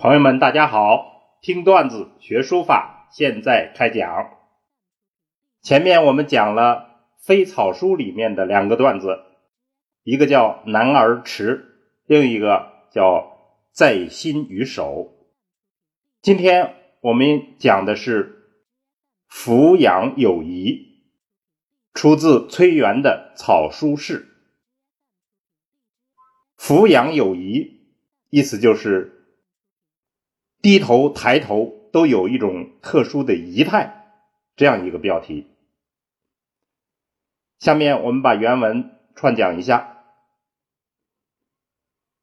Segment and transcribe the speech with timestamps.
[0.00, 1.40] 朋友们，大家好！
[1.42, 4.30] 听段子学书法，现在开讲。
[5.60, 9.18] 前面我们讲了《飞草书》里面的两个段子，
[10.04, 13.40] 一个叫“男儿迟”，另一个叫
[13.74, 15.14] “在心于手”。
[16.22, 18.52] 今天我们讲的是
[19.26, 21.02] “俯仰有仪”，
[21.92, 24.20] 出自崔元的《草书释》。
[26.56, 27.80] “俯仰有仪”
[28.30, 29.16] 意思就是。
[30.60, 34.12] 低头抬头都有一种特殊的仪态，
[34.56, 35.46] 这样一个标题。
[37.58, 40.04] 下面我们把原文串讲一下：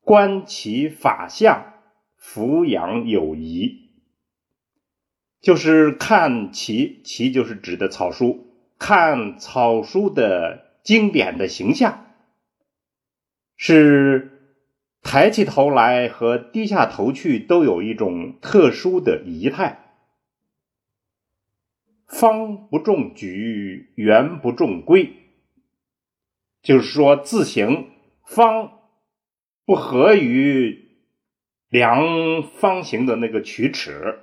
[0.00, 1.74] 观其法相，
[2.16, 3.90] 俯仰有仪。
[5.40, 8.46] 就是看其，其就是指的草书，
[8.78, 12.06] 看草书的经典的形象，
[13.56, 14.31] 是。
[15.02, 19.78] 抬起头来和低下头去都有一种特殊的仪态。
[22.06, 25.14] 方不中矩，圆不中规，
[26.62, 27.90] 就是说字形
[28.24, 28.80] 方
[29.64, 30.90] 不合于
[31.68, 34.20] 量方形的那个曲尺，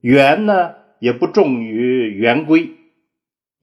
[0.00, 2.76] 圆呢也不重于圆规。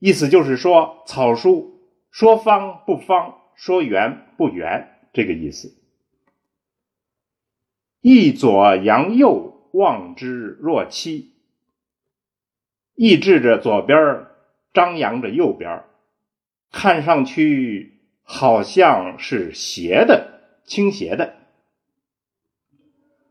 [0.00, 5.77] 意思就是说，草书说方不方，说圆不圆，这个意思。
[8.00, 11.32] 一左扬右，望之若期。
[12.94, 14.26] 意指着左边
[14.72, 15.84] 张扬着右边
[16.70, 21.34] 看上去好像是斜的、倾斜的。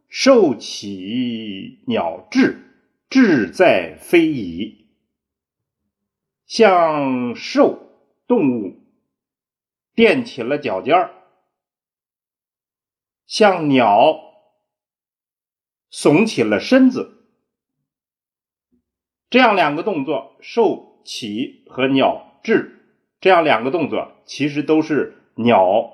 [0.10, 2.60] 兽起鸟至，
[3.10, 4.88] 志在非矣。
[6.46, 7.92] 像兽
[8.26, 8.80] 动物
[9.94, 11.12] 垫起了脚尖儿，
[13.26, 14.27] 像鸟。
[15.92, 17.24] 耸起了身子，
[19.30, 25.94] 这样两个动作，兽起和鸟至，这样两个动作，其实都是鸟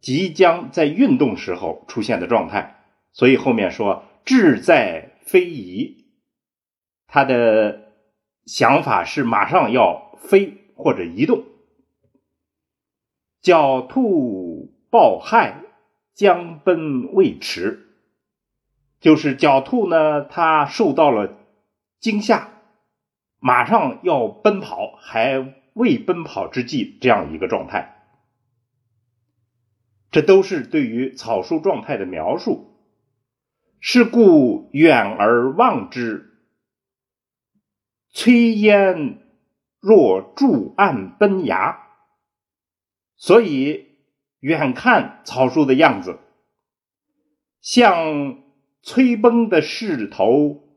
[0.00, 2.84] 即将在运动时候出现的状态。
[3.12, 6.06] 所以后面说志在飞移，
[7.06, 7.92] 他的
[8.44, 11.44] 想法是马上要飞或者移动。
[13.42, 15.62] 狡兔暴害，
[16.14, 17.83] 将奔未迟。
[19.04, 21.36] 就是狡兔呢，它受到了
[22.00, 22.48] 惊吓，
[23.38, 28.06] 马上要奔跑，还未奔跑之际，这样一个状态。
[30.10, 32.80] 这都是对于草书状态的描述。
[33.78, 36.40] 是故远而望之，
[38.10, 39.18] 炊烟
[39.80, 41.78] 若柱岸奔崖。
[43.16, 43.98] 所以
[44.40, 46.18] 远看草书的样子，
[47.60, 48.42] 像。
[48.84, 50.68] 催崩的势头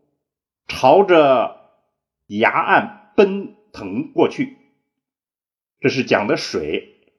[0.66, 1.74] 朝着
[2.28, 4.58] 崖岸奔腾过去，
[5.82, 7.12] 这是讲的水。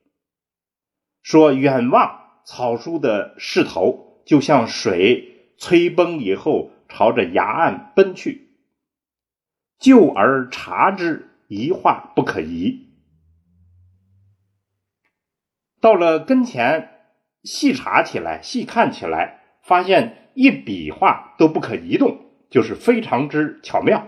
[1.22, 8.48] 说远望草书的势头，就像水催崩以后朝着崖岸奔去。
[9.78, 12.88] 就而察之，一画不可移。
[15.82, 17.12] 到了跟前，
[17.44, 19.37] 细查起来，细看起来，
[19.68, 20.16] 发现。
[20.34, 24.06] 一笔画都不可移动，就是非常之巧妙。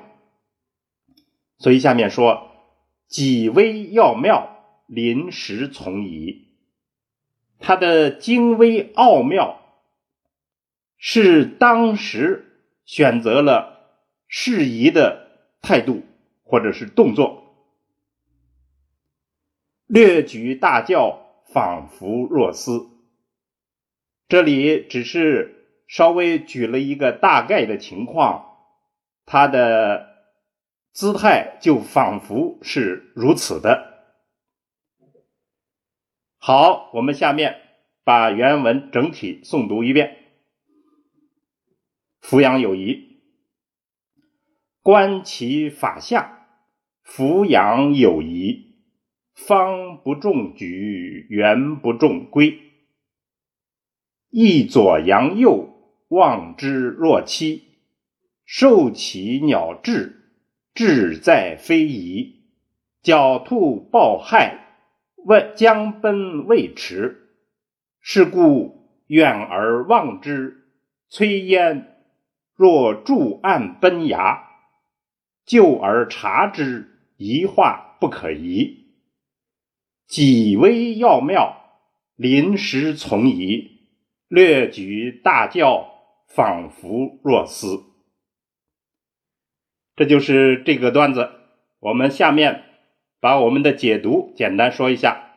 [1.59, 2.53] 所以下面说，
[3.09, 6.47] 几微要妙，临时从移。
[7.59, 9.61] 它的精微奥妙，
[10.99, 13.97] 是当时选择了
[14.29, 16.05] 适宜的态度
[16.45, 17.57] 或者是动作。
[19.89, 22.90] 略举大教，仿佛若斯。
[24.31, 25.59] 这里只是。
[25.93, 28.59] 稍微举了一个大概的情况，
[29.27, 30.07] 他的
[30.93, 34.05] 姿态就仿佛是如此的。
[36.39, 37.57] 好，我们下面
[38.05, 40.17] 把原文整体诵读一遍。
[42.21, 43.21] 扶仰有仪，
[44.81, 46.47] 观其法相，
[47.03, 48.77] 扶仰有仪，
[49.35, 52.70] 方不中矩，圆不中规，
[54.31, 55.77] 一左扬右。
[56.09, 57.63] 望之若期，
[58.45, 60.33] 兽起鸟至，
[60.75, 62.47] 志在非宜。
[63.01, 64.59] 狡兔暴害，
[65.25, 67.29] 未将奔未迟。
[68.01, 70.65] 是故远而望之，
[71.09, 72.03] 炊烟
[72.57, 74.49] 若柱岸奔崖；
[75.47, 76.89] 就而察之，
[77.19, 78.97] 一画不可移。
[80.09, 81.55] 几微要妙，
[82.17, 83.80] 临时从宜。
[84.31, 85.89] 略举大教。
[86.33, 87.83] 仿佛若斯。
[89.97, 91.29] 这就是这个段子。
[91.81, 92.63] 我们下面
[93.19, 95.35] 把我们的解读简单说一下。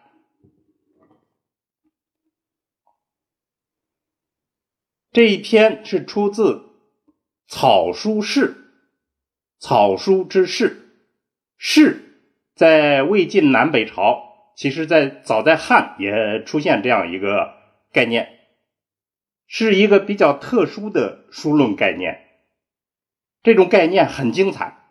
[5.11, 6.53] 这一篇是出自
[7.47, 8.49] 《草书释》，
[9.57, 10.77] 草书之释，
[11.57, 12.19] 释
[12.53, 17.55] 在魏晋南北朝，其实在早在汉也出现这样一个
[17.91, 18.42] 概念，
[19.55, 22.23] 是一个比较特殊的书论概念。
[23.43, 24.83] 这种概念很精彩，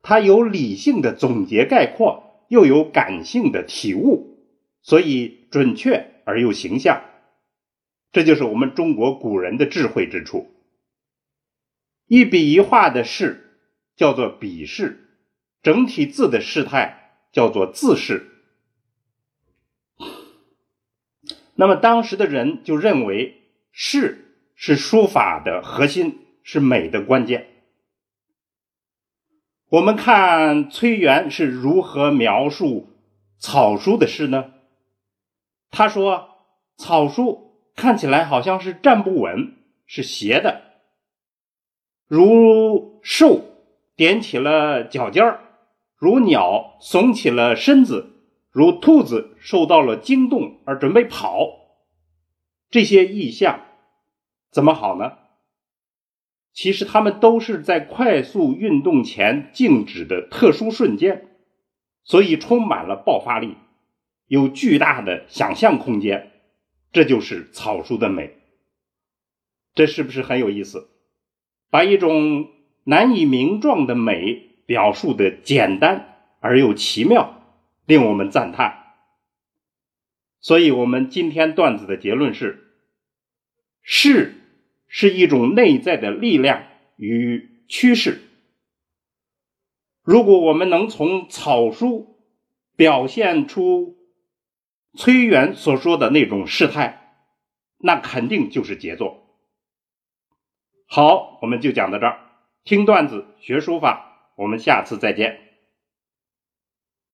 [0.00, 4.38] 它有理性的总结概括，又有感性的体悟，
[4.80, 7.04] 所以准确而又形象。
[8.10, 10.50] 这就是我们中国古人的智慧之处。
[12.06, 13.60] 一笔一画的事
[13.96, 15.10] 叫做笔势，
[15.62, 18.30] 整体字的事态叫做字势。
[21.54, 23.34] 那么当时的人就认为
[23.80, 27.46] 势是书法的核心，是美的关键。
[29.68, 32.88] 我们看崔元是如何描述
[33.38, 34.52] 草书的诗呢？
[35.70, 36.28] 他说
[36.76, 37.46] 草书。
[37.76, 39.54] 看起来好像是站不稳，
[39.86, 40.62] 是斜的，
[42.08, 43.40] 如兽
[43.96, 45.38] 踮起了脚尖儿，
[45.94, 48.16] 如鸟耸起了身子，
[48.50, 51.50] 如兔子受到了惊动而准备跑。
[52.68, 53.67] 这些意象
[54.50, 55.18] 怎么好呢？
[56.52, 61.28] 其实他们都是在快速运动前静止的特殊瞬间，
[62.02, 63.56] 所以充满了爆发力，
[64.26, 66.32] 有巨大的想象空间。
[66.90, 68.38] 这就是草书的美，
[69.74, 70.88] 这是不是很有意思？
[71.70, 72.48] 把一种
[72.84, 77.42] 难以名状的美表述的简单而又奇妙，
[77.84, 78.94] 令我们赞叹。
[80.40, 82.67] 所以，我们今天段子的结论是：
[83.90, 84.34] 势
[84.86, 88.20] 是一种内在的力量与趋势。
[90.02, 92.18] 如果我们能从草书
[92.76, 93.96] 表现出。
[94.96, 97.12] 崔元所说的那种事态，
[97.76, 99.22] 那肯定就是杰作。
[100.86, 102.18] 好，我们就讲到这儿。
[102.64, 105.38] 听段子学书法，我们下次再见。